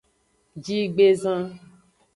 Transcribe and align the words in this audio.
Jigbezan. 0.63 1.41